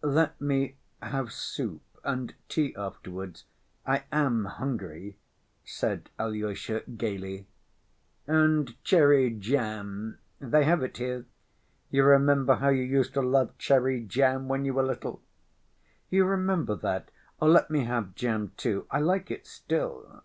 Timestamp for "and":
2.04-2.32, 8.24-8.80